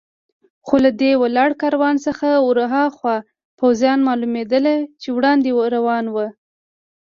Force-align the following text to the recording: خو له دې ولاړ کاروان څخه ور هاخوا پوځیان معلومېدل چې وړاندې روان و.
خو 0.65 0.75
له 0.85 0.91
دې 1.01 1.11
ولاړ 1.23 1.49
کاروان 1.61 1.95
څخه 2.07 2.27
ور 2.45 2.59
هاخوا 2.73 3.15
پوځیان 3.59 3.99
معلومېدل 4.07 4.65
چې 5.01 5.09
وړاندې 5.17 5.49
روان 5.75 6.05
و. 6.09 6.15